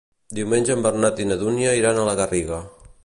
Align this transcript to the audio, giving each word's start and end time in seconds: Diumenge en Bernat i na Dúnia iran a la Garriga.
Diumenge 0.37 0.71
en 0.77 0.81
Bernat 0.87 1.21
i 1.25 1.27
na 1.33 1.37
Dúnia 1.43 1.75
iran 1.83 2.01
a 2.01 2.07
la 2.09 2.17
Garriga. 2.21 2.63